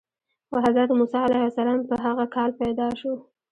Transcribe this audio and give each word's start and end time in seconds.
خو 0.47 0.55
حضرت 0.65 0.89
موسی 0.99 1.17
علیه 1.27 1.45
السلام 1.49 1.79
په 1.89 1.95
هغه 2.05 2.25
کال 2.35 2.51
پیدا 2.61 2.87
شو. 2.99 3.13